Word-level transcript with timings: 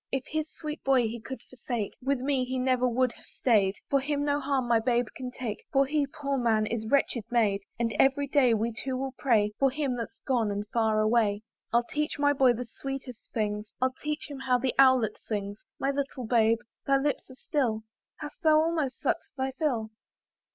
If 0.11 0.23
his 0.31 0.49
sweet 0.53 0.83
boy 0.83 1.03
he 1.07 1.19
could 1.19 1.43
forsake, 1.43 1.93
With 2.01 2.17
me 2.21 2.43
he 2.43 2.57
never 2.57 2.87
would 2.89 3.11
have 3.11 3.23
stay'd: 3.25 3.75
From 3.87 3.99
him 4.01 4.25
no 4.25 4.39
harm 4.39 4.67
my 4.67 4.79
babe 4.79 5.05
can 5.15 5.29
take, 5.29 5.63
But 5.71 5.89
he, 5.91 6.07
poor 6.07 6.39
man! 6.39 6.65
is 6.65 6.87
wretched 6.87 7.23
made, 7.29 7.61
And 7.79 7.93
every 7.99 8.25
day 8.25 8.55
we 8.55 8.71
two 8.73 8.97
will 8.97 9.13
pray 9.19 9.51
For 9.59 9.69
him 9.69 9.95
that's 9.97 10.17
gone 10.25 10.49
and 10.49 10.65
far 10.73 11.01
away. 11.01 11.43
I'll 11.71 11.83
teach 11.83 12.17
my 12.17 12.33
boy 12.33 12.53
the 12.53 12.65
sweetest 12.65 13.29
things; 13.31 13.73
I'll 13.79 13.93
teach 13.93 14.27
him 14.27 14.39
how 14.39 14.57
the 14.57 14.73
owlet 14.79 15.19
sings. 15.19 15.63
My 15.77 15.91
little 15.91 16.25
babe! 16.25 16.57
thy 16.87 16.97
lips 16.97 17.29
are 17.29 17.35
still, 17.35 17.83
And 18.21 18.31
thou 18.41 18.45
hast 18.55 18.55
almost 18.55 18.99
suck'd 19.01 19.27
thy 19.37 19.51
fill. 19.51 19.91